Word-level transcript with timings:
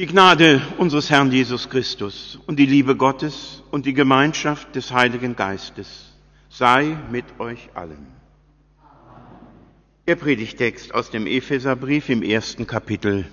Die 0.00 0.06
Gnade 0.06 0.62
unseres 0.78 1.10
Herrn 1.10 1.30
Jesus 1.30 1.68
Christus 1.68 2.38
und 2.46 2.56
die 2.56 2.64
Liebe 2.64 2.96
Gottes 2.96 3.62
und 3.70 3.84
die 3.84 3.92
Gemeinschaft 3.92 4.74
des 4.74 4.94
Heiligen 4.94 5.36
Geistes 5.36 6.14
sei 6.48 6.96
mit 7.10 7.26
euch 7.38 7.68
allen. 7.74 8.06
Der 10.06 10.16
Predigtext 10.16 10.94
aus 10.94 11.10
dem 11.10 11.26
Epheserbrief 11.26 12.08
im 12.08 12.22
ersten 12.22 12.66
Kapitel. 12.66 13.26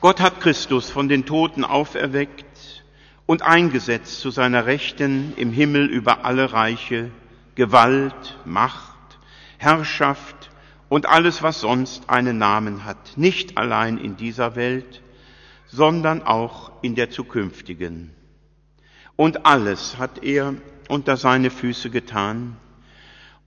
Gott 0.00 0.20
hat 0.20 0.40
Christus 0.40 0.88
von 0.88 1.08
den 1.08 1.26
Toten 1.26 1.64
auferweckt 1.64 2.84
und 3.26 3.42
eingesetzt 3.42 4.20
zu 4.20 4.30
seiner 4.30 4.66
Rechten 4.66 5.32
im 5.34 5.50
Himmel 5.50 5.86
über 5.86 6.24
alle 6.24 6.52
Reiche, 6.52 7.10
Gewalt, 7.56 8.38
Macht, 8.44 9.18
Herrschaft 9.58 10.52
und 10.88 11.06
alles, 11.06 11.42
was 11.42 11.58
sonst 11.58 12.08
einen 12.08 12.38
Namen 12.38 12.84
hat, 12.84 13.14
nicht 13.16 13.58
allein 13.58 13.98
in 13.98 14.16
dieser 14.16 14.54
Welt, 14.54 15.00
sondern 15.74 16.22
auch 16.22 16.70
in 16.82 16.94
der 16.94 17.10
zukünftigen. 17.10 18.10
Und 19.16 19.44
alles 19.44 19.98
hat 19.98 20.22
er 20.22 20.54
unter 20.88 21.16
seine 21.16 21.50
Füße 21.50 21.90
getan 21.90 22.56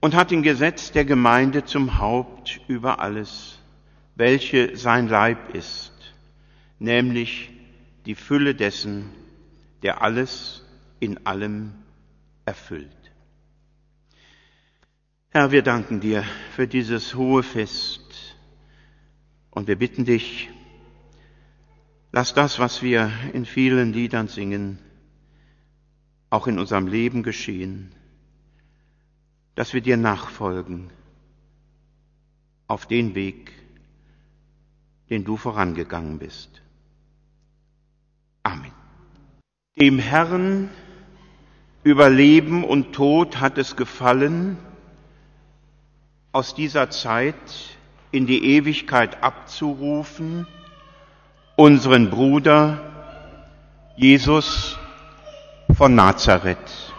und 0.00 0.14
hat 0.14 0.30
ihn 0.30 0.42
Gesetz 0.42 0.92
der 0.92 1.06
Gemeinde 1.06 1.64
zum 1.64 1.98
Haupt 1.98 2.60
über 2.68 3.00
alles, 3.00 3.58
welche 4.14 4.76
sein 4.76 5.08
Leib 5.08 5.54
ist, 5.54 5.92
nämlich 6.78 7.50
die 8.04 8.14
Fülle 8.14 8.54
dessen, 8.54 9.10
der 9.82 10.02
alles 10.02 10.64
in 11.00 11.26
allem 11.26 11.72
erfüllt. 12.44 12.90
Herr, 15.30 15.50
wir 15.50 15.62
danken 15.62 16.00
dir 16.00 16.24
für 16.54 16.66
dieses 16.66 17.14
hohe 17.14 17.42
Fest 17.42 18.36
und 19.50 19.66
wir 19.66 19.76
bitten 19.76 20.04
dich, 20.04 20.50
lass 22.18 22.34
das, 22.34 22.58
was 22.58 22.82
wir 22.82 23.12
in 23.32 23.46
vielen 23.46 23.92
Liedern 23.92 24.26
singen, 24.26 24.80
auch 26.30 26.48
in 26.48 26.58
unserem 26.58 26.88
Leben 26.88 27.22
geschehen, 27.22 27.92
dass 29.54 29.72
wir 29.72 29.82
dir 29.82 29.96
nachfolgen 29.96 30.90
auf 32.66 32.86
den 32.86 33.14
Weg, 33.14 33.52
den 35.10 35.24
du 35.24 35.36
vorangegangen 35.36 36.18
bist. 36.18 36.60
Amen. 38.42 38.72
Dem 39.80 40.00
Herrn 40.00 40.70
über 41.84 42.10
Leben 42.10 42.64
und 42.64 42.94
Tod 42.94 43.38
hat 43.38 43.58
es 43.58 43.76
gefallen, 43.76 44.56
aus 46.32 46.56
dieser 46.56 46.90
Zeit 46.90 47.78
in 48.10 48.26
die 48.26 48.56
Ewigkeit 48.56 49.22
abzurufen, 49.22 50.48
unseren 51.58 52.08
Bruder 52.08 52.78
Jesus 53.96 54.78
von 55.76 55.96
Nazareth. 55.96 56.94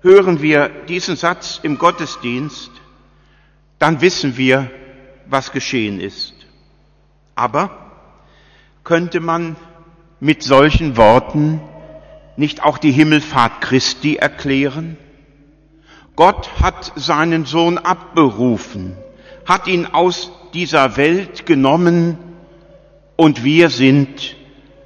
Hören 0.00 0.42
wir 0.42 0.68
diesen 0.68 1.16
Satz 1.16 1.58
im 1.64 1.76
Gottesdienst, 1.76 2.70
dann 3.80 4.00
wissen 4.00 4.36
wir, 4.36 4.70
was 5.26 5.50
geschehen 5.50 5.98
ist. 5.98 6.34
Aber 7.34 7.70
könnte 8.84 9.18
man 9.18 9.56
mit 10.20 10.44
solchen 10.44 10.96
Worten 10.96 11.60
nicht 12.36 12.62
auch 12.62 12.78
die 12.78 12.92
Himmelfahrt 12.92 13.60
Christi 13.60 14.14
erklären? 14.14 14.96
Gott 16.14 16.48
hat 16.62 16.92
seinen 16.94 17.44
Sohn 17.44 17.76
abberufen, 17.78 18.96
hat 19.44 19.66
ihn 19.66 19.84
aus 19.84 20.30
dieser 20.54 20.96
Welt 20.96 21.44
genommen 21.44 22.18
und 23.16 23.44
wir 23.44 23.70
sind 23.70 24.36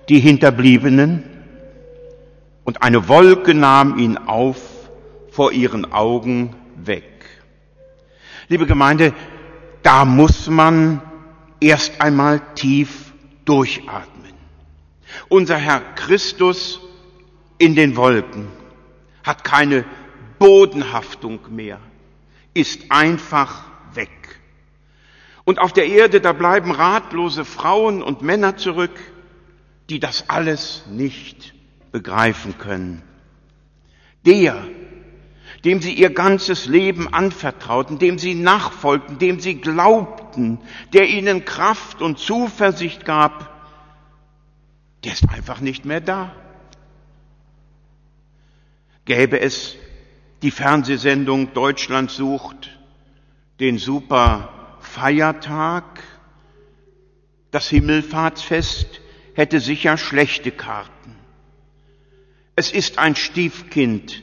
die 0.08 0.20
Hinterbliebenen. 0.20 1.24
Und 2.64 2.82
eine 2.82 3.08
Wolke 3.08 3.54
nahm 3.54 3.98
ihn 3.98 4.16
auf 4.16 4.58
vor 5.30 5.52
ihren 5.52 5.92
Augen 5.92 6.54
weg. 6.76 7.04
Liebe 8.48 8.66
Gemeinde, 8.66 9.12
da 9.82 10.04
muss 10.04 10.48
man 10.48 11.02
erst 11.60 12.00
einmal 12.00 12.40
tief 12.54 13.12
durchatmen 13.44 14.20
unser 15.28 15.56
Herr 15.56 15.80
Christus 15.94 16.80
in 17.58 17.74
den 17.74 17.96
Wolken, 17.96 18.48
hat 19.22 19.44
keine 19.44 19.84
Bodenhaftung 20.38 21.40
mehr, 21.50 21.78
ist 22.54 22.90
einfach 22.90 23.64
weg. 23.94 24.39
Und 25.44 25.58
auf 25.58 25.72
der 25.72 25.86
Erde, 25.86 26.20
da 26.20 26.32
bleiben 26.32 26.70
ratlose 26.70 27.44
Frauen 27.44 28.02
und 28.02 28.22
Männer 28.22 28.56
zurück, 28.56 28.98
die 29.88 30.00
das 30.00 30.28
alles 30.28 30.84
nicht 30.88 31.54
begreifen 31.92 32.58
können. 32.58 33.02
Der, 34.24 34.66
dem 35.64 35.80
sie 35.80 35.92
ihr 35.92 36.10
ganzes 36.10 36.66
Leben 36.66 37.12
anvertrauten, 37.12 37.98
dem 37.98 38.18
sie 38.18 38.34
nachfolgten, 38.34 39.18
dem 39.18 39.40
sie 39.40 39.56
glaubten, 39.56 40.58
der 40.92 41.08
ihnen 41.08 41.44
Kraft 41.44 42.02
und 42.02 42.18
Zuversicht 42.18 43.04
gab, 43.04 43.50
der 45.04 45.12
ist 45.12 45.28
einfach 45.28 45.60
nicht 45.60 45.84
mehr 45.84 46.00
da. 46.00 46.34
Gäbe 49.06 49.40
es 49.40 49.76
die 50.42 50.50
Fernsehsendung 50.50 51.52
Deutschland 51.52 52.10
sucht 52.10 52.78
den 53.58 53.76
super 53.76 54.59
Feiertag, 54.90 56.02
das 57.50 57.68
Himmelfahrtsfest 57.68 59.00
hätte 59.34 59.60
sicher 59.60 59.96
schlechte 59.96 60.50
Karten. 60.50 61.16
Es 62.56 62.72
ist 62.72 62.98
ein 62.98 63.16
Stiefkind 63.16 64.22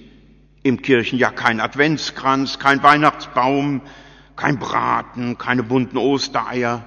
im 0.63 0.81
Kirchenjahr, 0.81 1.31
kein 1.31 1.59
Adventskranz, 1.59 2.59
kein 2.59 2.83
Weihnachtsbaum, 2.83 3.81
kein 4.35 4.59
Braten, 4.59 5.37
keine 5.37 5.63
bunten 5.63 5.97
Ostereier, 5.97 6.85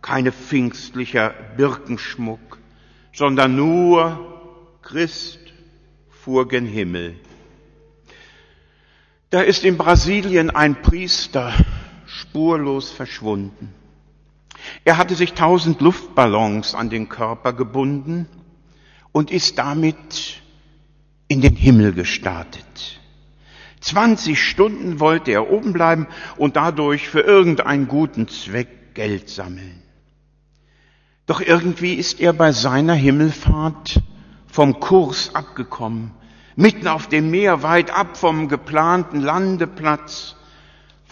keine 0.00 0.32
pfingstlicher 0.32 1.34
Birkenschmuck 1.56 2.52
sondern 3.12 3.54
nur 3.54 4.78
Christ 4.82 5.38
fuhr 6.08 6.48
gen 6.48 6.66
Himmel. 6.66 7.16
Da 9.30 9.40
ist 9.40 9.64
in 9.64 9.76
Brasilien 9.76 10.50
ein 10.50 10.82
Priester 10.82 11.54
spurlos 12.12 12.90
verschwunden. 12.90 13.72
Er 14.84 14.98
hatte 14.98 15.14
sich 15.14 15.32
tausend 15.32 15.80
Luftballons 15.80 16.74
an 16.74 16.90
den 16.90 17.08
Körper 17.08 17.52
gebunden 17.52 18.28
und 19.12 19.30
ist 19.30 19.58
damit 19.58 20.42
in 21.28 21.40
den 21.40 21.56
Himmel 21.56 21.92
gestartet. 21.92 23.00
20 23.80 24.40
Stunden 24.40 25.00
wollte 25.00 25.32
er 25.32 25.50
oben 25.50 25.72
bleiben 25.72 26.06
und 26.36 26.56
dadurch 26.56 27.08
für 27.08 27.20
irgendeinen 27.20 27.88
guten 27.88 28.28
Zweck 28.28 28.94
Geld 28.94 29.28
sammeln. 29.28 29.82
Doch 31.26 31.40
irgendwie 31.40 31.94
ist 31.94 32.20
er 32.20 32.34
bei 32.34 32.52
seiner 32.52 32.94
Himmelfahrt 32.94 34.02
vom 34.46 34.80
Kurs 34.80 35.34
abgekommen, 35.34 36.12
mitten 36.56 36.86
auf 36.86 37.08
dem 37.08 37.30
Meer, 37.30 37.62
weit 37.62 37.90
ab 37.90 38.18
vom 38.18 38.48
geplanten 38.48 39.20
Landeplatz, 39.20 40.36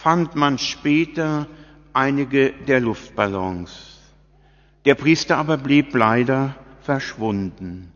fand 0.03 0.35
man 0.35 0.57
später 0.57 1.47
einige 1.93 2.51
der 2.67 2.79
Luftballons. 2.79 3.99
Der 4.85 4.95
Priester 4.95 5.37
aber 5.37 5.57
blieb 5.57 5.93
leider 5.95 6.55
verschwunden. 6.81 7.91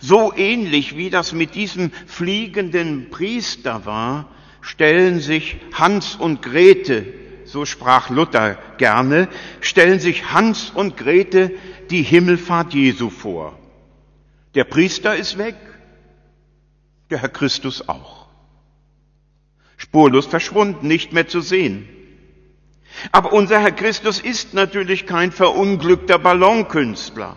So 0.00 0.32
ähnlich 0.34 0.96
wie 0.96 1.10
das 1.10 1.32
mit 1.32 1.54
diesem 1.54 1.90
fliegenden 2.06 3.10
Priester 3.10 3.86
war, 3.86 4.28
stellen 4.60 5.20
sich 5.20 5.56
Hans 5.72 6.14
und 6.14 6.42
Grete 6.42 7.06
so 7.52 7.66
sprach 7.66 8.08
Luther 8.08 8.56
gerne, 8.78 9.28
stellen 9.60 10.00
sich 10.00 10.32
Hans 10.32 10.70
und 10.70 10.96
Grete 10.96 11.52
die 11.90 12.02
Himmelfahrt 12.02 12.72
Jesu 12.72 13.10
vor. 13.10 13.58
Der 14.54 14.64
Priester 14.64 15.14
ist 15.14 15.36
weg, 15.36 15.56
der 17.10 17.18
Herr 17.18 17.28
Christus 17.28 17.88
auch. 17.88 18.21
Spurlos 19.82 20.26
verschwunden, 20.26 20.86
nicht 20.86 21.12
mehr 21.12 21.26
zu 21.26 21.40
sehen. 21.40 21.88
Aber 23.10 23.32
unser 23.32 23.60
Herr 23.60 23.72
Christus 23.72 24.20
ist 24.20 24.54
natürlich 24.54 25.06
kein 25.06 25.32
verunglückter 25.32 26.20
Ballonkünstler. 26.20 27.36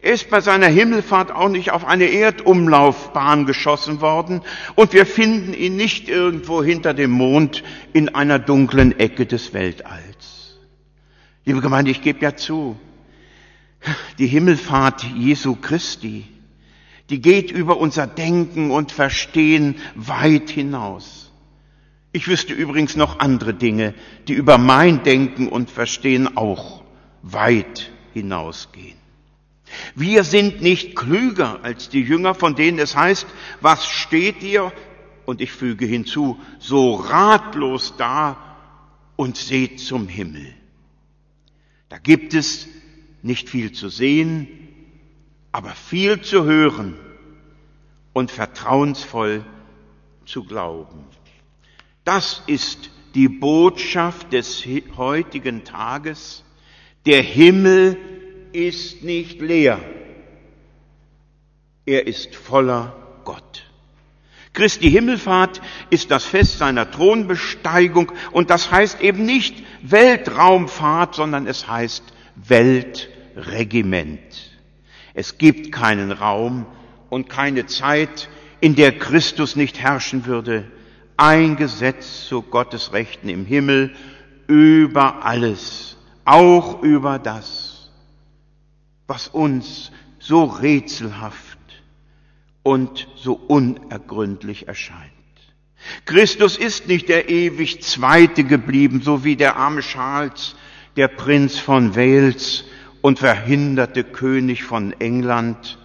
Er 0.00 0.12
ist 0.12 0.30
bei 0.30 0.40
seiner 0.40 0.68
Himmelfahrt 0.68 1.32
auch 1.32 1.48
nicht 1.48 1.72
auf 1.72 1.84
eine 1.84 2.04
Erdumlaufbahn 2.04 3.46
geschossen 3.46 4.00
worden 4.00 4.42
und 4.76 4.92
wir 4.92 5.04
finden 5.04 5.52
ihn 5.52 5.74
nicht 5.74 6.08
irgendwo 6.08 6.62
hinter 6.62 6.94
dem 6.94 7.10
Mond 7.10 7.64
in 7.92 8.14
einer 8.14 8.38
dunklen 8.38 8.96
Ecke 9.00 9.26
des 9.26 9.52
Weltalls. 9.52 10.56
Liebe 11.44 11.60
Gemeinde, 11.60 11.90
ich 11.90 12.00
gebe 12.00 12.20
ja 12.20 12.36
zu, 12.36 12.78
die 14.18 14.28
Himmelfahrt 14.28 15.02
Jesu 15.02 15.56
Christi, 15.56 16.28
die 17.10 17.20
geht 17.20 17.50
über 17.50 17.78
unser 17.78 18.06
Denken 18.06 18.70
und 18.70 18.92
Verstehen 18.92 19.74
weit 19.96 20.48
hinaus. 20.48 21.29
Ich 22.12 22.26
wüsste 22.26 22.54
übrigens 22.54 22.96
noch 22.96 23.20
andere 23.20 23.54
Dinge, 23.54 23.94
die 24.26 24.32
über 24.32 24.58
mein 24.58 25.02
Denken 25.04 25.48
und 25.48 25.70
Verstehen 25.70 26.36
auch 26.36 26.82
weit 27.22 27.90
hinausgehen. 28.12 28.98
Wir 29.94 30.24
sind 30.24 30.60
nicht 30.62 30.96
klüger 30.96 31.60
als 31.62 31.88
die 31.88 32.02
Jünger, 32.02 32.34
von 32.34 32.56
denen 32.56 32.80
es 32.80 32.96
heißt, 32.96 33.26
was 33.60 33.86
steht 33.86 34.42
ihr? 34.42 34.72
Und 35.24 35.40
ich 35.40 35.52
füge 35.52 35.86
hinzu, 35.86 36.40
so 36.58 36.94
ratlos 36.96 37.94
da 37.96 38.36
und 39.14 39.36
seht 39.36 39.78
zum 39.78 40.08
Himmel. 40.08 40.52
Da 41.88 41.98
gibt 41.98 42.34
es 42.34 42.66
nicht 43.22 43.48
viel 43.48 43.70
zu 43.70 43.88
sehen, 43.88 44.48
aber 45.52 45.70
viel 45.70 46.20
zu 46.22 46.44
hören 46.44 46.96
und 48.12 48.32
vertrauensvoll 48.32 49.44
zu 50.24 50.44
glauben. 50.44 51.04
Das 52.04 52.42
ist 52.46 52.90
die 53.14 53.28
Botschaft 53.28 54.32
des 54.32 54.64
heutigen 54.96 55.64
Tages. 55.64 56.44
Der 57.06 57.22
Himmel 57.22 57.96
ist 58.52 59.02
nicht 59.02 59.40
leer. 59.40 59.80
Er 61.86 62.06
ist 62.06 62.36
voller 62.36 62.94
Gott. 63.24 63.64
Christi 64.52 64.90
Himmelfahrt 64.90 65.60
ist 65.90 66.10
das 66.10 66.24
Fest 66.24 66.58
seiner 66.58 66.90
Thronbesteigung 66.90 68.10
und 68.32 68.50
das 68.50 68.72
heißt 68.72 69.00
eben 69.00 69.24
nicht 69.24 69.62
Weltraumfahrt, 69.82 71.14
sondern 71.14 71.46
es 71.46 71.68
heißt 71.68 72.02
Weltregiment. 72.34 74.18
Es 75.14 75.38
gibt 75.38 75.70
keinen 75.72 76.10
Raum 76.12 76.66
und 77.10 77.28
keine 77.28 77.66
Zeit, 77.66 78.28
in 78.60 78.74
der 78.74 78.98
Christus 78.98 79.56
nicht 79.56 79.80
herrschen 79.80 80.26
würde. 80.26 80.70
Ein 81.22 81.56
Gesetz 81.56 82.24
zu 82.28 82.40
Gottes 82.40 82.94
Rechten 82.94 83.28
im 83.28 83.44
Himmel 83.44 83.94
über 84.46 85.22
alles, 85.22 85.98
auch 86.24 86.82
über 86.82 87.18
das, 87.18 87.90
was 89.06 89.28
uns 89.28 89.92
so 90.18 90.44
rätselhaft 90.44 91.58
und 92.62 93.06
so 93.16 93.34
unergründlich 93.34 94.66
erscheint. 94.66 95.12
Christus 96.06 96.56
ist 96.56 96.88
nicht 96.88 97.10
der 97.10 97.28
ewig 97.28 97.82
Zweite 97.82 98.44
geblieben, 98.44 99.02
so 99.02 99.22
wie 99.22 99.36
der 99.36 99.56
arme 99.56 99.82
Charles, 99.82 100.56
der 100.96 101.08
Prinz 101.08 101.58
von 101.58 101.96
Wales 101.96 102.64
und 103.02 103.18
verhinderte 103.18 104.04
König 104.04 104.64
von 104.64 104.98
England, 104.98 105.76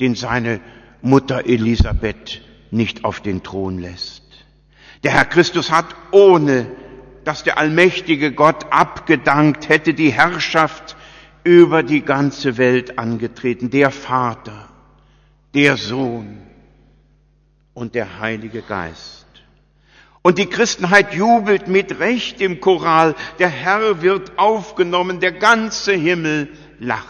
den 0.00 0.16
seine 0.16 0.60
Mutter 1.02 1.46
Elisabeth 1.46 2.42
nicht 2.72 3.04
auf 3.04 3.20
den 3.20 3.44
Thron 3.44 3.78
lässt. 3.78 4.21
Der 5.02 5.12
Herr 5.12 5.24
Christus 5.24 5.70
hat, 5.70 5.86
ohne 6.10 6.66
dass 7.24 7.44
der 7.44 7.58
allmächtige 7.58 8.32
Gott 8.32 8.72
abgedankt 8.72 9.68
hätte, 9.68 9.94
die 9.94 10.12
Herrschaft 10.12 10.96
über 11.44 11.82
die 11.82 12.02
ganze 12.02 12.56
Welt 12.56 12.98
angetreten. 12.98 13.70
Der 13.70 13.90
Vater, 13.90 14.68
der 15.54 15.76
Sohn 15.76 16.38
und 17.74 17.94
der 17.94 18.20
Heilige 18.20 18.62
Geist. 18.62 19.26
Und 20.22 20.38
die 20.38 20.46
Christenheit 20.46 21.14
jubelt 21.14 21.66
mit 21.66 21.98
Recht 21.98 22.40
im 22.40 22.60
Choral. 22.60 23.16
Der 23.40 23.48
Herr 23.48 24.02
wird 24.02 24.38
aufgenommen, 24.38 25.18
der 25.18 25.32
ganze 25.32 25.92
Himmel 25.94 26.48
lacht. 26.78 27.08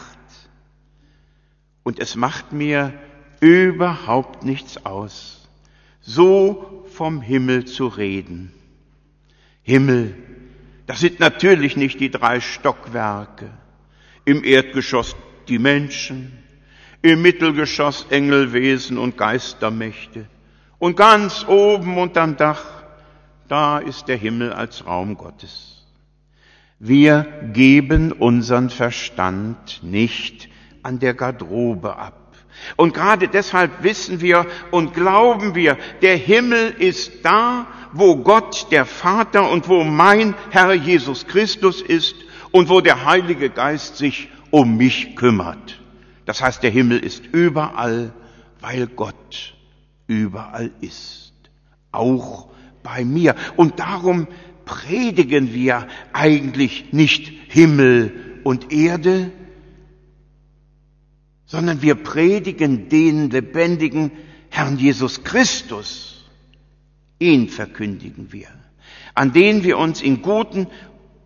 Und 1.83 1.99
es 1.99 2.17
macht 2.17 2.53
mir 2.53 2.95
überhaupt 3.41 4.45
nichts 4.45 4.87
aus, 4.87 5.42
so 6.03 6.85
vom 6.95 7.23
Himmel 7.23 7.65
zu 7.65 7.87
reden. 7.87 8.53
Himmel, 9.63 10.15
das 10.87 11.01
sind 11.01 11.21
natürlich 11.21 11.77
nicht 11.77 12.01
die 12.01 12.11
drei 12.11 12.41
Stockwerke. 12.41 13.51
Im 14.25 14.45
Erdgeschoss 14.45 15.17
die 15.49 15.59
Menschen, 15.59 16.39
im 17.01 17.23
Mittelgeschoss 17.23 18.07
Engelwesen 18.11 18.99
und 18.99 19.17
Geistermächte. 19.17 20.27
Und 20.79 20.97
ganz 20.97 21.47
oben 21.47 21.97
unterm 21.99 22.37
Dach, 22.37 22.65
da 23.49 23.79
ist 23.79 24.07
der 24.09 24.17
Himmel 24.17 24.53
als 24.53 24.87
Raum 24.87 25.17
Gottes. 25.17 25.85
Wir 26.79 27.27
geben 27.53 28.13
unseren 28.13 28.71
Verstand 28.71 29.81
nicht 29.83 30.49
an 30.83 30.99
der 30.99 31.15
Garderobe 31.15 31.97
ab. 31.97 32.22
Und 32.77 32.95
gerade 32.95 33.29
deshalb 33.29 33.83
wissen 33.83 34.21
wir 34.21 34.47
und 34.71 34.95
glauben 34.95 35.55
wir, 35.55 35.77
der 36.01 36.17
Himmel 36.17 36.75
ist 36.79 37.25
da, 37.25 37.67
wo 37.93 38.17
Gott, 38.17 38.69
der 38.71 38.87
Vater 38.87 39.51
und 39.51 39.69
wo 39.69 39.85
mein 39.85 40.35
Herr 40.51 40.73
Jesus 40.73 41.27
Christus 41.27 41.83
ist 41.83 42.15
und 42.51 42.69
wo 42.69 42.81
der 42.81 43.05
Heilige 43.05 43.51
Geist 43.51 43.97
sich 43.97 44.29
um 44.51 44.77
mich 44.77 45.17
kümmert. 45.17 45.81
Das 46.25 46.41
heißt, 46.41 46.63
der 46.63 46.71
Himmel 46.71 46.99
ist 46.99 47.27
überall, 47.27 48.13
weil 48.61 48.87
Gott 48.87 49.55
überall 50.07 50.71
ist. 50.81 51.33
Auch 51.91 52.49
bei 52.83 53.05
mir. 53.05 53.35
Und 53.57 53.81
darum 53.81 54.29
predigen 54.65 55.53
wir 55.53 55.89
eigentlich 56.13 56.93
nicht 56.93 57.33
Himmel 57.49 58.41
und 58.45 58.73
Erde, 58.73 59.31
sondern 61.53 61.83
wir 61.83 61.97
predigen 61.97 62.89
den 62.89 63.29
lebendigen 63.29 64.11
Herrn 64.49 64.79
Jesus 64.79 65.23
Christus. 65.23 66.25
Ihn 67.19 67.51
verkündigen 67.51 68.33
wir, 68.33 68.49
an 69.15 69.35
den 69.35 69.63
wir 69.63 69.77
uns 69.77 70.01
in 70.01 70.23
guten 70.23 70.67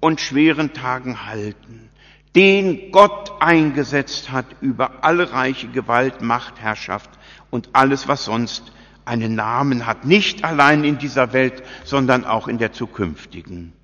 und 0.01 0.21
schweren 0.21 0.73
Tagen 0.73 1.27
halten, 1.27 1.91
den 2.35 2.91
Gott 2.91 3.41
eingesetzt 3.41 4.33
hat 4.33 4.47
über 4.61 5.05
alle 5.05 5.31
reiche 5.31 5.69
Gewalt, 5.69 6.23
Macht, 6.23 6.61
Herrschaft 6.61 7.11
und 7.51 7.69
alles, 7.75 8.09
was 8.09 8.25
sonst 8.25 8.73
einen 9.05 9.37
Namen 9.37 9.87
hat, 9.87 10.07
nicht 10.07 10.43
allein 10.43 10.83
in 10.83 10.99
dieser 10.99 11.33
Welt, 11.35 11.63
sondern 11.85 12.25
auch 12.25 12.49
in 12.49 12.59
der 12.59 12.73
zukünftigen. 12.73 13.75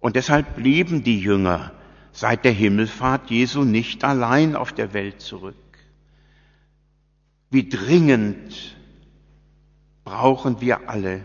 Und 0.00 0.16
deshalb 0.16 0.56
blieben 0.56 1.04
die 1.04 1.20
Jünger 1.20 1.72
seit 2.16 2.46
der 2.46 2.52
Himmelfahrt 2.52 3.30
Jesu 3.30 3.64
nicht 3.64 4.02
allein 4.02 4.56
auf 4.56 4.72
der 4.72 4.94
Welt 4.94 5.20
zurück. 5.20 5.54
Wie 7.50 7.68
dringend 7.68 8.74
brauchen 10.02 10.62
wir 10.62 10.88
alle 10.88 11.22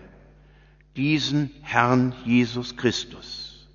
diesen 0.97 1.49
Herrn 1.61 2.13
Jesus 2.25 2.75
Christus 2.75 3.69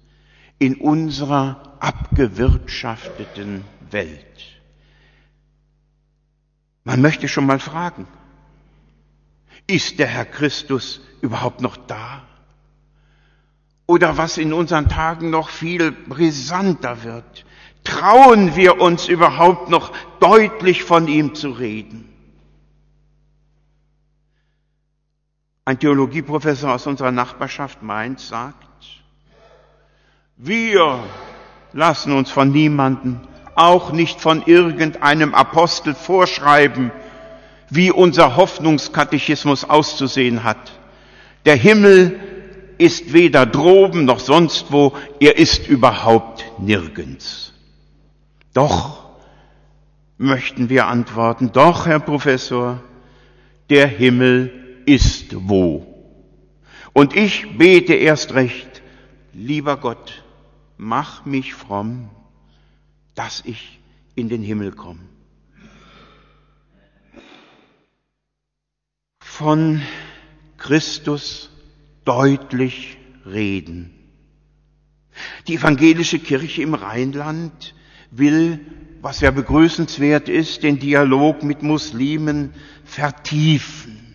in 0.58 0.74
unserer 0.74 1.78
abgewirtschafteten 1.80 3.64
Welt. 3.90 4.60
Man 6.84 7.00
möchte 7.00 7.28
schon 7.28 7.46
mal 7.46 7.60
fragen, 7.60 8.06
ist 9.66 9.98
der 9.98 10.06
Herr 10.06 10.26
Christus 10.26 11.00
überhaupt 11.22 11.62
noch 11.62 11.78
da? 11.78 12.26
Oder 13.86 14.16
was 14.18 14.36
in 14.36 14.52
unseren 14.52 14.88
Tagen 14.88 15.30
noch 15.30 15.48
viel 15.48 15.92
brisanter 15.92 17.04
wird. 17.04 17.44
Trauen 17.84 18.56
wir 18.56 18.80
uns 18.80 19.06
überhaupt 19.06 19.70
noch 19.70 19.92
deutlich 20.18 20.82
von 20.82 21.06
ihm 21.06 21.34
zu 21.36 21.50
reden? 21.50 22.12
Ein 25.64 25.78
Theologieprofessor 25.78 26.74
aus 26.74 26.86
unserer 26.86 27.12
Nachbarschaft 27.12 27.82
Mainz 27.82 28.28
sagt, 28.28 28.66
wir 30.36 31.02
lassen 31.72 32.12
uns 32.12 32.30
von 32.30 32.50
niemanden, 32.50 33.20
auch 33.54 33.90
nicht 33.92 34.20
von 34.20 34.42
irgendeinem 34.46 35.34
Apostel 35.34 35.94
vorschreiben, 35.94 36.92
wie 37.70 37.90
unser 37.90 38.36
Hoffnungskatechismus 38.36 39.64
auszusehen 39.64 40.44
hat. 40.44 40.72
Der 41.46 41.56
Himmel 41.56 42.20
ist 42.78 43.12
weder 43.12 43.46
droben 43.46 44.04
noch 44.04 44.20
sonst 44.20 44.72
wo, 44.72 44.92
er 45.20 45.38
ist 45.38 45.68
überhaupt 45.68 46.44
nirgends. 46.58 47.52
Doch, 48.52 49.06
möchten 50.18 50.68
wir 50.68 50.86
antworten, 50.86 51.52
doch, 51.52 51.86
Herr 51.86 52.00
Professor, 52.00 52.82
der 53.70 53.86
Himmel 53.86 54.82
ist 54.86 55.48
wo. 55.48 55.86
Und 56.92 57.14
ich 57.14 57.58
bete 57.58 57.94
erst 57.94 58.34
recht, 58.34 58.82
lieber 59.32 59.76
Gott, 59.76 60.24
mach 60.78 61.26
mich 61.26 61.54
fromm, 61.54 62.10
dass 63.14 63.42
ich 63.44 63.78
in 64.14 64.28
den 64.28 64.42
Himmel 64.42 64.72
komme. 64.72 65.00
Von 69.20 69.82
Christus 70.56 71.50
deutlich 72.06 72.96
reden. 73.26 73.90
Die 75.46 75.56
evangelische 75.56 76.18
Kirche 76.18 76.62
im 76.62 76.74
Rheinland 76.74 77.74
will, 78.10 78.60
was 79.02 79.20
ja 79.20 79.30
begrüßenswert 79.30 80.28
ist, 80.28 80.62
den 80.62 80.78
Dialog 80.78 81.42
mit 81.42 81.62
Muslimen 81.62 82.54
vertiefen. 82.84 84.14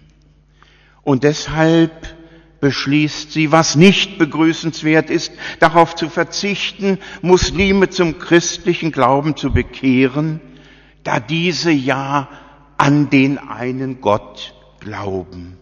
Und 1.03 1.23
deshalb 1.23 2.15
beschließt 2.59 3.31
sie, 3.31 3.51
was 3.51 3.75
nicht 3.75 4.17
begrüßenswert 4.17 5.09
ist, 5.09 5.33
darauf 5.59 5.95
zu 5.95 6.09
verzichten, 6.09 6.99
Muslime 7.21 7.89
zum 7.89 8.19
christlichen 8.19 8.91
Glauben 8.91 9.35
zu 9.35 9.51
bekehren, 9.51 10.39
da 11.03 11.19
diese 11.19 11.71
ja 11.71 12.29
an 12.77 13.09
den 13.09 13.37
einen 13.39 13.99
Gott 13.99 14.53
glauben. 14.79 15.57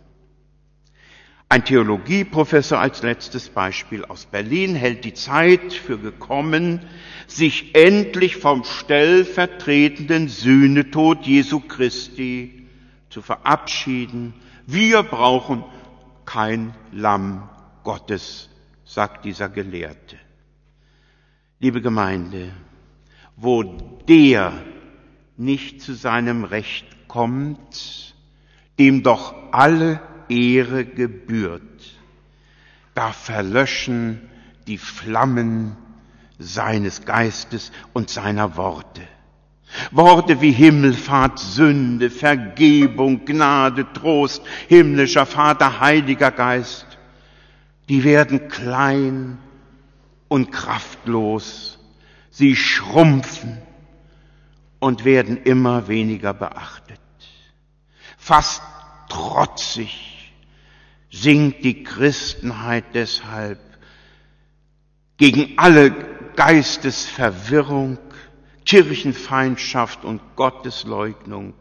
Ein 1.52 1.66
Theologieprofessor 1.66 2.78
als 2.78 3.02
letztes 3.02 3.50
Beispiel 3.50 4.06
aus 4.06 4.28
Berlin 4.28 4.76
hält 4.76 5.04
die 5.04 5.16
Zeit 5.16 5.74
für 5.74 5.98
gekommen, 5.98 6.86
sich 7.26 7.74
endlich 7.74 8.36
vom 8.36 8.64
stellvertretenden 8.64 10.28
Sühnetod 10.28 11.26
Jesu 11.26 11.60
Christi 11.60 12.68
zu 13.10 13.24
verabschieden. 13.24 14.36
Wir 14.68 15.02
brauchen 15.02 15.64
kein 16.24 16.76
Lamm 16.92 17.50
Gottes, 17.84 18.50
sagt 18.86 19.26
dieser 19.26 19.50
Gelehrte. 19.50 20.18
Liebe 21.60 21.82
Gemeinde, 21.82 22.52
wo 23.36 23.64
der 24.08 24.54
nicht 25.36 25.82
zu 25.82 25.96
seinem 25.96 26.44
Recht 26.44 26.86
kommt, 27.08 28.14
dem 28.78 29.02
doch 29.02 29.34
alle 29.52 30.00
Ehre 30.30 30.86
gebührt, 30.86 31.62
da 32.94 33.12
verlöschen 33.12 34.30
die 34.68 34.78
Flammen 34.78 35.76
seines 36.38 37.06
Geistes 37.06 37.72
und 37.94 38.10
seiner 38.10 38.56
Worte. 38.56 39.02
Worte 39.92 40.42
wie 40.42 40.52
Himmelfahrt, 40.52 41.40
Sünde, 41.40 42.10
Vergebung, 42.10 43.26
Gnade, 43.26 43.86
Trost, 43.94 44.42
himmlischer 44.68 45.26
Vater, 45.26 45.80
Heiliger 45.80 46.32
Geist, 46.32 46.86
die 47.88 48.04
werden 48.04 48.48
klein 48.48 49.38
und 50.28 50.52
kraftlos, 50.52 51.80
sie 52.30 52.56
schrumpfen 52.56 53.58
und 54.80 55.06
werden 55.06 55.38
immer 55.38 55.88
weniger 55.88 56.34
beachtet. 56.34 57.00
Fast 58.18 58.62
trotzig 59.10 60.19
singt 61.10 61.64
die 61.64 61.84
Christenheit 61.84 62.86
deshalb 62.94 63.60
gegen 65.18 65.58
alle 65.58 65.92
Geistesverwirrung, 66.36 67.98
Kirchenfeindschaft 68.66 70.06
und 70.06 70.22
Gottesleugnung. 70.36 71.54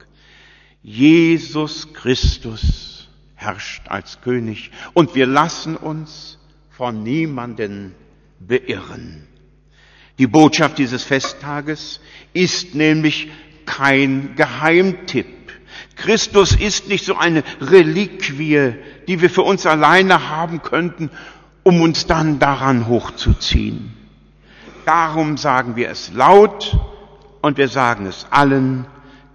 Jesus 0.83 1.93
Christus 1.93 3.09
herrscht 3.35 3.89
als 3.89 4.21
König 4.21 4.71
und 4.95 5.15
wir 5.15 5.27
lassen 5.27 5.77
uns 5.77 6.39
von 6.71 7.03
niemanden 7.03 7.95
beirren. 8.39 9.27
Die 10.19 10.27
Botschaft 10.27 10.79
dieses 10.79 11.05
Festtages 11.05 12.01
ist 12.33 12.75
nämlich 12.75 13.29
kein 13.67 14.35
Geheimtipp. 14.37 15.38
Christus 15.99 16.53
ist 16.53 16.89
nicht 16.89 17.05
so 17.05 17.17
eine 17.17 17.43
Reliquie, 17.61 18.75
die 19.07 19.21
wir 19.21 19.29
für 19.29 19.43
uns 19.43 19.67
alleine 19.67 20.29
haben 20.29 20.63
könnten, 20.63 21.11
um 21.65 21.81
uns 21.81 22.07
dann 22.07 22.39
daran 22.39 22.87
hochzuziehen. 22.87 23.93
Darum 24.87 25.37
sagen 25.37 25.77
wir 25.77 25.91
es 25.91 26.13
laut 26.15 26.79
und 27.43 27.59
wir 27.59 27.69
sagen 27.69 28.07
es 28.07 28.27
allen. 28.31 28.87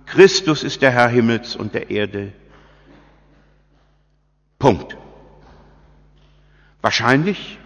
Christus 0.05 0.63
ist 0.63 0.81
der 0.81 0.91
Herr 0.91 1.09
Himmels 1.09 1.55
und 1.55 1.73
der 1.73 1.89
Erde. 1.89 2.31
Punkt. 4.57 4.97
Wahrscheinlich 6.81 7.59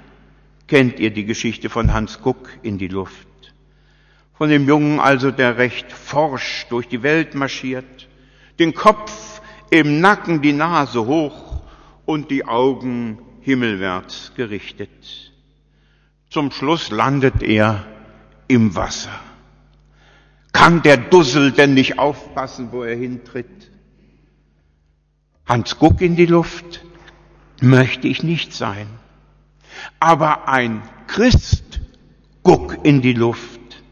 kennt 0.68 1.00
ihr 1.00 1.12
die 1.12 1.26
Geschichte 1.26 1.70
von 1.70 1.94
Hans 1.94 2.20
Guck 2.22 2.50
in 2.64 2.80
die 2.80 2.88
Luft. 2.88 3.28
Von 4.34 4.50
dem 4.50 4.68
Jungen 4.68 5.00
also, 5.00 5.32
der 5.32 5.58
recht 5.58 5.92
forsch 5.92 6.66
durch 6.70 6.88
die 6.88 7.04
Welt 7.04 7.36
marschiert, 7.36 8.08
den 8.60 8.74
Kopf 8.74 9.42
im 9.70 10.00
Nacken, 10.00 10.42
die 10.42 10.54
Nase 10.54 11.06
hoch 11.06 11.62
und 12.06 12.32
die 12.32 12.46
Augen 12.46 13.20
himmelwärts 13.42 14.32
gerichtet. 14.36 15.32
Zum 16.30 16.52
Schluss 16.52 16.90
landet 16.90 17.44
er 17.44 17.86
im 18.48 18.76
Wasser. 18.76 19.20
Kann 20.52 20.82
der 20.82 20.98
Dussel 20.98 21.52
denn 21.52 21.74
nicht 21.74 22.00
aufpassen, 22.00 22.72
wo 22.72 22.84
er 22.84 22.96
hintritt? 22.96 23.72
Hans 25.46 25.78
Guck 25.78 26.02
in 26.02 26.16
die 26.16 26.26
Luft 26.26 26.84
möchte 27.62 28.08
ich 28.08 28.24
nicht 28.24 28.54
sein. 28.54 28.88
Aber 30.00 30.48
ein 30.48 30.82
Christ 31.08 31.80
Guck 32.44 32.86
in 32.86 33.02
die 33.02 33.14
Luft, 33.14 33.84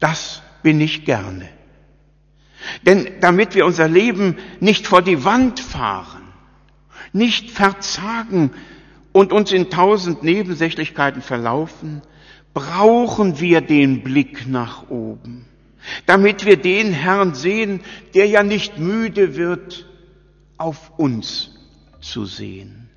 das 0.00 0.42
bin 0.62 0.80
ich 0.80 1.04
gerne. 1.04 1.48
Denn 2.82 3.08
damit 3.20 3.54
wir 3.54 3.66
unser 3.66 3.88
Leben 3.88 4.36
nicht 4.60 4.86
vor 4.86 5.02
die 5.02 5.24
Wand 5.24 5.60
fahren, 5.60 6.22
nicht 7.12 7.50
verzagen 7.50 8.50
und 9.12 9.32
uns 9.32 9.52
in 9.52 9.70
tausend 9.70 10.22
Nebensächlichkeiten 10.22 11.22
verlaufen, 11.22 12.02
brauchen 12.52 13.40
wir 13.40 13.60
den 13.60 14.02
Blick 14.02 14.46
nach 14.46 14.88
oben, 14.90 15.44
damit 16.06 16.44
wir 16.44 16.56
den 16.56 16.92
Herrn 16.92 17.34
sehen, 17.34 17.80
der 18.14 18.26
ja 18.26 18.42
nicht 18.42 18.78
müde 18.78 19.36
wird, 19.36 19.86
auf 20.56 20.98
uns 20.98 21.50
zu 22.00 22.24
sehen. 22.24 22.88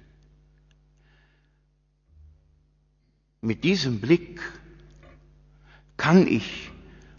Mit 3.41 3.63
diesem 3.63 3.99
Blick 3.99 4.41
kann 5.95 6.27
ich 6.27 6.71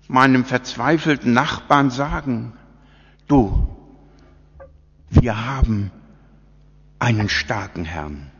meinem 0.09 0.45
verzweifelten 0.45 1.33
Nachbarn 1.33 1.91
sagen, 1.91 2.55
du, 3.29 3.69
wir 5.11 5.47
haben 5.47 5.91
einen 6.99 7.29
starken 7.29 7.85
Herrn. 7.85 8.31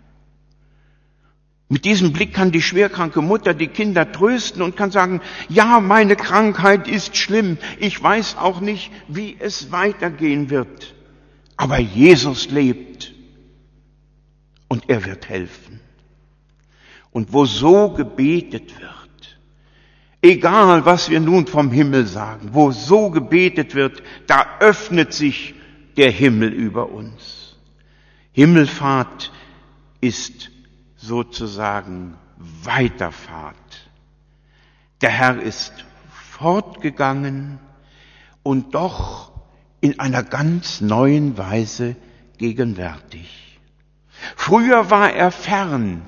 Mit 1.71 1.85
diesem 1.85 2.15
Blick 2.15 2.33
kann 2.33 2.51
die 2.51 2.63
schwerkranke 2.63 3.21
Mutter 3.21 3.53
die 3.53 3.69
Kinder 3.69 4.11
trösten 4.11 4.63
und 4.63 4.75
kann 4.75 4.91
sagen, 4.91 5.21
ja, 5.51 5.81
meine 5.81 6.17
Krankheit 6.17 6.89
ist 6.89 7.17
schlimm. 7.17 7.59
Ich 7.79 8.03
weiß 8.03 8.39
auch 8.39 8.61
nicht, 8.61 8.91
wie 9.07 9.37
es 9.39 9.71
weitergehen 9.71 10.49
wird. 10.49 10.95
Aber 11.59 11.79
Jesus 11.79 12.51
lebt 12.51 13.13
und 14.69 14.89
er 14.89 15.05
wird 15.05 15.29
helfen. 15.29 15.81
Und 17.11 17.35
wo 17.35 17.45
so 17.45 17.91
gebetet 17.91 18.81
wird, 18.81 18.98
Egal, 20.21 20.85
was 20.85 21.11
wir 21.11 21.21
nun 21.21 21.47
vom 21.47 21.71
Himmel 21.71 22.07
sagen, 22.07 22.51
wo 22.53 22.73
so 22.73 23.11
gebetet 23.11 23.75
wird, 23.75 24.03
da 24.27 24.45
öffnet 24.59 25.13
sich 25.13 25.55
der 25.97 26.11
Himmel 26.11 26.53
über 26.53 26.91
uns. 26.91 27.57
Himmelfahrt 28.33 29.33
ist 30.01 30.51
sozusagen 30.97 32.15
Weiterfahrt. 32.37 33.55
Der 35.03 35.11
Herr 35.11 35.41
ist 35.41 35.73
fortgegangen 36.11 37.61
und 38.43 38.75
doch 38.75 39.31
in 39.81 40.01
einer 40.01 40.25
ganz 40.25 40.81
neuen 40.81 41.39
Weise 41.39 41.95
gegenwärtig. 42.39 43.61
Früher 44.35 44.91
war 44.91 45.13
er 45.13 45.31
fern, 45.31 46.03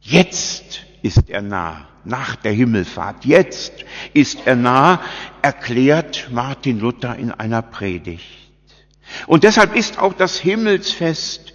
jetzt 0.00 0.86
ist 1.02 1.28
er 1.28 1.42
nah 1.42 1.88
nach 2.04 2.36
der 2.36 2.52
Himmelfahrt. 2.52 3.24
Jetzt 3.24 3.72
ist 4.12 4.46
er 4.46 4.56
nah, 4.56 5.00
erklärt 5.40 6.28
Martin 6.30 6.80
Luther 6.80 7.16
in 7.16 7.30
einer 7.30 7.62
Predigt. 7.62 8.38
Und 9.26 9.44
deshalb 9.44 9.76
ist 9.76 9.98
auch 9.98 10.14
das 10.14 10.38
Himmelsfest 10.38 11.52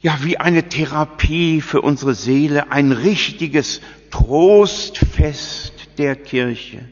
ja 0.00 0.18
wie 0.22 0.38
eine 0.38 0.68
Therapie 0.68 1.60
für 1.60 1.82
unsere 1.82 2.14
Seele, 2.14 2.72
ein 2.72 2.92
richtiges 2.92 3.80
Trostfest 4.10 5.74
der 5.98 6.16
Kirche. 6.16 6.88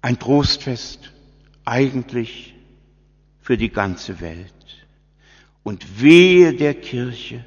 Ein 0.00 0.18
Trostfest 0.18 1.12
eigentlich 1.64 2.54
für 3.40 3.56
die 3.56 3.70
ganze 3.70 4.20
Welt. 4.20 4.52
Und 5.62 6.00
wehe 6.00 6.54
der 6.54 6.74
Kirche, 6.74 7.44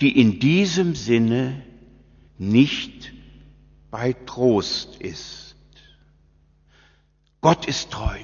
die 0.00 0.18
in 0.18 0.38
diesem 0.38 0.94
Sinne 0.94 1.62
nicht 2.40 3.12
bei 3.90 4.14
Trost 4.14 4.96
ist. 4.96 5.54
Gott 7.42 7.66
ist 7.66 7.90
treu. 7.90 8.18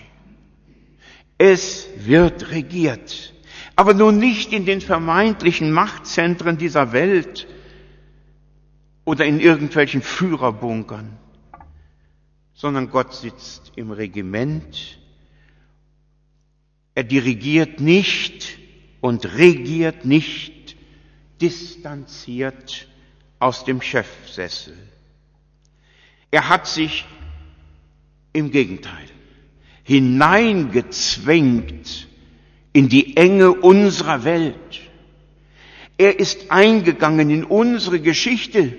Es 1.37 1.87
wird 1.99 2.51
regiert, 2.51 3.35
aber 3.77 3.93
nun 3.93 4.19
nicht 4.19 4.55
in 4.55 4.65
den 4.65 4.81
vermeintlichen 4.81 5.71
Machtzentren 5.71 6.57
dieser 6.57 6.93
Welt 6.93 7.47
oder 9.05 9.27
in 9.27 9.39
irgendwelchen 9.39 10.01
Führerbunkern, 10.01 11.19
sondern 12.55 12.91
Gott 12.91 13.15
sitzt 13.15 13.73
im 13.77 13.91
Regiment. 13.91 14.99
Er 16.95 17.05
dirigiert 17.05 17.81
nicht 17.81 18.59
und 19.03 19.37
regiert 19.37 20.07
nicht 20.07 20.75
distanziert 21.43 22.89
aus 23.39 23.65
dem 23.65 23.81
Chefsessel. 23.81 24.77
Er 26.31 26.49
hat 26.49 26.67
sich 26.67 27.05
im 28.33 28.51
Gegenteil 28.51 29.07
hineingezwängt 29.85 32.09
in 32.73 32.89
die 32.89 33.17
Enge 33.17 33.53
unserer 33.53 34.25
Welt. 34.25 34.81
Er 35.97 36.19
ist 36.19 36.51
eingegangen 36.51 37.31
in 37.31 37.45
unsere 37.45 38.01
Geschichte 38.01 38.75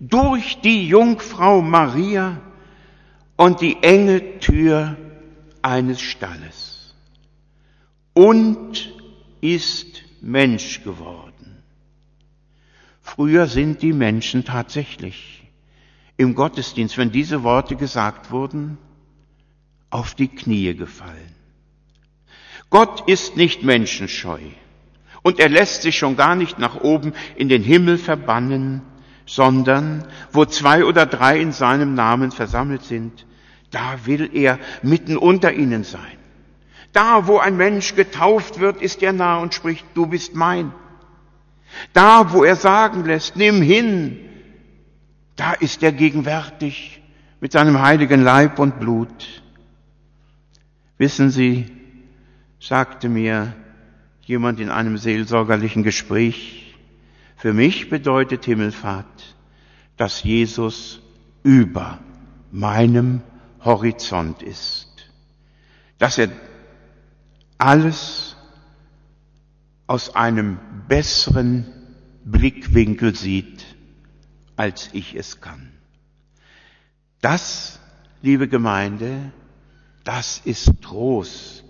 durch 0.00 0.60
die 0.60 0.86
Jungfrau 0.86 1.60
Maria 1.60 2.40
und 3.36 3.60
die 3.60 3.82
enge 3.82 4.38
Tür 4.38 4.96
eines 5.60 6.00
Stalles 6.00 6.94
und 8.14 8.94
ist 9.40 10.04
Mensch 10.20 10.84
geworden. 10.84 11.53
Früher 13.04 13.46
sind 13.46 13.82
die 13.82 13.92
Menschen 13.92 14.44
tatsächlich 14.44 15.44
im 16.16 16.34
Gottesdienst, 16.34 16.96
wenn 16.96 17.12
diese 17.12 17.44
Worte 17.44 17.76
gesagt 17.76 18.30
wurden, 18.30 18.78
auf 19.90 20.14
die 20.14 20.26
Knie 20.26 20.74
gefallen. 20.74 21.34
Gott 22.70 23.06
ist 23.08 23.36
nicht 23.36 23.62
menschenscheu 23.62 24.40
und 25.22 25.38
er 25.38 25.50
lässt 25.50 25.82
sich 25.82 25.96
schon 25.96 26.16
gar 26.16 26.34
nicht 26.34 26.58
nach 26.58 26.80
oben 26.80 27.12
in 27.36 27.48
den 27.48 27.62
Himmel 27.62 27.98
verbannen, 27.98 28.80
sondern 29.26 30.08
wo 30.32 30.46
zwei 30.46 30.84
oder 30.84 31.06
drei 31.06 31.38
in 31.38 31.52
seinem 31.52 31.94
Namen 31.94 32.32
versammelt 32.32 32.82
sind, 32.82 33.26
da 33.70 34.06
will 34.06 34.30
er 34.32 34.58
mitten 34.82 35.16
unter 35.18 35.52
ihnen 35.52 35.84
sein. 35.84 36.18
Da, 36.92 37.26
wo 37.26 37.38
ein 37.38 37.56
Mensch 37.56 37.94
getauft 37.96 38.60
wird, 38.60 38.80
ist 38.80 39.02
er 39.02 39.12
nah 39.12 39.38
und 39.38 39.52
spricht, 39.52 39.84
du 39.94 40.06
bist 40.06 40.34
mein. 40.34 40.72
Da, 41.92 42.32
wo 42.32 42.44
er 42.44 42.56
sagen 42.56 43.04
lässt, 43.04 43.36
nimm 43.36 43.62
hin, 43.62 44.18
da 45.36 45.52
ist 45.52 45.82
er 45.82 45.92
gegenwärtig 45.92 47.02
mit 47.40 47.52
seinem 47.52 47.80
heiligen 47.82 48.22
Leib 48.22 48.58
und 48.58 48.80
Blut. 48.80 49.42
Wissen 50.98 51.30
Sie, 51.30 51.66
sagte 52.60 53.08
mir 53.08 53.54
jemand 54.22 54.60
in 54.60 54.70
einem 54.70 54.96
seelsorgerlichen 54.96 55.82
Gespräch, 55.82 56.74
für 57.36 57.52
mich 57.52 57.90
bedeutet 57.90 58.44
Himmelfahrt, 58.44 59.36
dass 59.96 60.22
Jesus 60.22 61.02
über 61.42 61.98
meinem 62.50 63.20
Horizont 63.62 64.42
ist, 64.42 64.88
dass 65.98 66.18
er 66.18 66.28
alles 67.58 68.33
aus 69.86 70.14
einem 70.14 70.58
besseren 70.88 71.66
Blickwinkel 72.24 73.14
sieht, 73.14 73.64
als 74.56 74.90
ich 74.92 75.14
es 75.14 75.40
kann. 75.40 75.72
Das, 77.20 77.78
liebe 78.22 78.48
Gemeinde, 78.48 79.32
das 80.04 80.40
ist 80.44 80.70
Trost. 80.82 81.64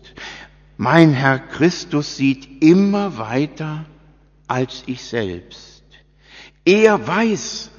Mein 0.76 1.12
Herr 1.12 1.38
Christus 1.38 2.16
sieht 2.16 2.62
immer 2.62 3.18
weiter 3.18 3.84
als 4.48 4.82
ich 4.86 5.02
selbst. 5.04 5.84
Er 6.64 7.06
weiß 7.06 7.70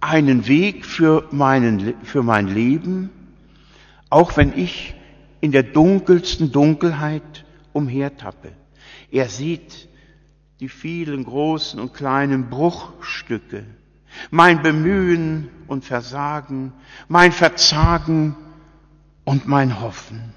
einen 0.00 0.46
Weg 0.46 0.86
für, 0.86 1.28
meinen, 1.30 1.94
für 2.04 2.22
mein 2.22 2.48
Leben, 2.48 3.10
auch 4.10 4.36
wenn 4.36 4.56
ich 4.56 4.94
in 5.40 5.52
der 5.52 5.62
dunkelsten 5.62 6.50
Dunkelheit 6.52 7.44
umhertappe. 7.72 8.52
Er 9.10 9.28
sieht 9.28 9.88
die 10.60 10.68
vielen 10.68 11.24
großen 11.24 11.78
und 11.78 11.94
kleinen 11.94 12.50
Bruchstücke, 12.50 13.64
mein 14.30 14.62
Bemühen 14.62 15.48
und 15.66 15.84
Versagen, 15.84 16.72
mein 17.06 17.32
Verzagen 17.32 18.36
und 19.24 19.46
mein 19.46 19.80
Hoffen. 19.80 20.34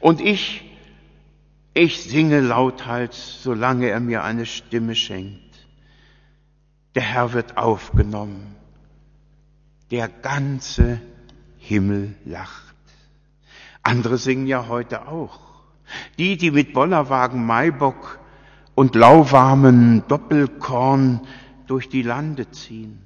Und 0.00 0.20
ich, 0.20 0.64
ich 1.74 2.02
singe 2.02 2.40
lauthals, 2.40 3.42
solange 3.42 3.88
er 3.88 4.00
mir 4.00 4.24
eine 4.24 4.46
Stimme 4.46 4.94
schenkt. 4.94 5.66
Der 6.94 7.02
Herr 7.02 7.32
wird 7.32 7.56
aufgenommen. 7.56 8.56
Der 9.90 10.08
ganze 10.08 11.00
Himmel 11.58 12.14
lacht. 12.24 12.74
Andere 13.82 14.18
singen 14.18 14.46
ja 14.46 14.66
heute 14.66 15.06
auch. 15.06 15.45
Die, 16.18 16.36
die 16.36 16.50
mit 16.50 16.72
Bollerwagen 16.72 17.44
Maibock 17.46 18.18
und 18.74 18.94
lauwarmen 18.94 20.04
Doppelkorn 20.08 21.20
durch 21.66 21.88
die 21.88 22.02
Lande 22.02 22.50
ziehen. 22.50 23.02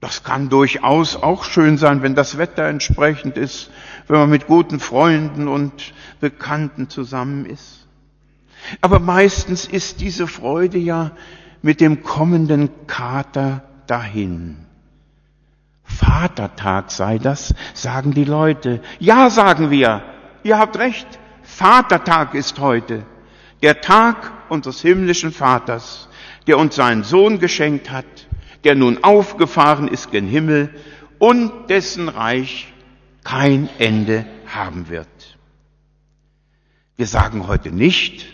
Das 0.00 0.22
kann 0.22 0.50
durchaus 0.50 1.16
auch 1.16 1.44
schön 1.44 1.78
sein, 1.78 2.02
wenn 2.02 2.14
das 2.14 2.36
Wetter 2.36 2.64
entsprechend 2.64 3.38
ist, 3.38 3.70
wenn 4.06 4.18
man 4.18 4.28
mit 4.28 4.46
guten 4.46 4.78
Freunden 4.78 5.48
und 5.48 5.94
Bekannten 6.20 6.90
zusammen 6.90 7.46
ist. 7.46 7.86
Aber 8.82 8.98
meistens 8.98 9.64
ist 9.66 10.00
diese 10.00 10.26
Freude 10.26 10.76
ja 10.76 11.12
mit 11.62 11.80
dem 11.80 12.02
kommenden 12.02 12.68
Kater 12.86 13.62
dahin. 13.86 14.56
Vatertag 15.84 16.90
sei 16.90 17.18
das, 17.18 17.54
sagen 17.72 18.12
die 18.12 18.24
Leute. 18.24 18.82
Ja, 18.98 19.30
sagen 19.30 19.70
wir, 19.70 20.02
ihr 20.42 20.58
habt 20.58 20.78
recht, 20.78 21.06
Vatertag 21.54 22.34
ist 22.34 22.58
heute, 22.58 23.06
der 23.62 23.80
Tag 23.80 24.32
unseres 24.48 24.80
himmlischen 24.80 25.30
Vaters, 25.30 26.08
der 26.48 26.58
uns 26.58 26.74
seinen 26.74 27.04
Sohn 27.04 27.38
geschenkt 27.38 27.92
hat, 27.92 28.26
der 28.64 28.74
nun 28.74 29.04
aufgefahren 29.04 29.86
ist 29.86 30.10
gen 30.10 30.26
Himmel 30.26 30.74
und 31.20 31.70
dessen 31.70 32.08
Reich 32.08 32.72
kein 33.22 33.68
Ende 33.78 34.26
haben 34.46 34.88
wird. 34.88 35.38
Wir 36.96 37.06
sagen 37.06 37.46
heute 37.46 37.70
nicht 37.70 38.26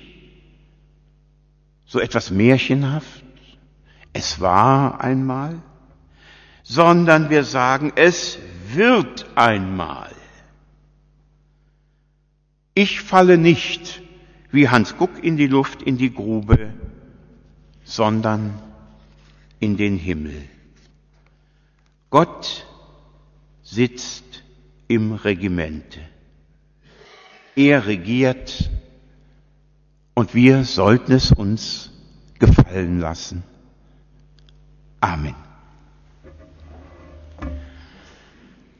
so 1.84 2.00
etwas 2.00 2.30
märchenhaft, 2.30 3.22
es 4.14 4.40
war 4.40 5.02
einmal, 5.02 5.60
sondern 6.62 7.28
wir 7.28 7.44
sagen, 7.44 7.92
es 7.96 8.38
wird 8.72 9.26
einmal. 9.34 10.10
Ich 12.80 13.02
falle 13.02 13.36
nicht 13.36 14.00
wie 14.50 14.70
Hans 14.70 14.96
Guck 14.96 15.22
in 15.22 15.36
die 15.36 15.48
Luft, 15.48 15.82
in 15.82 15.98
die 15.98 16.14
Grube, 16.14 16.72
sondern 17.84 18.58
in 19.58 19.76
den 19.76 19.98
Himmel. 19.98 20.48
Gott 22.08 22.66
sitzt 23.62 24.44
im 24.88 25.12
Regimente. 25.12 26.00
Er 27.54 27.86
regiert 27.86 28.70
und 30.14 30.34
wir 30.34 30.64
sollten 30.64 31.12
es 31.12 31.32
uns 31.32 31.92
gefallen 32.38 32.98
lassen. 32.98 33.42
Amen. 35.02 35.34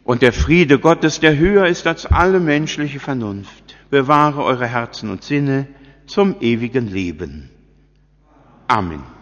Und 0.05 0.23
der 0.23 0.33
Friede 0.33 0.79
Gottes, 0.79 1.21
der 1.21 1.37
höher 1.37 1.67
ist 1.67 1.87
als 1.87 2.07
alle 2.07 2.41
menschliche 2.41 2.99
Vernunft, 2.99 3.60
bewahre 3.91 4.45
eure 4.45 4.67
Herzen 4.67 5.11
und 5.11 5.23
Sinne 5.25 5.67
zum 6.07 6.37
ewigen 6.41 6.89
Leben. 6.89 7.51
Amen. 8.67 9.20